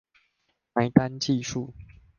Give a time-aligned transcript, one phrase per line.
[0.73, 1.75] 埋單計數